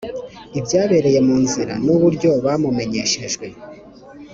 [0.59, 3.47] ibyabereye mu nzira n uburyo bamumenyeshejwe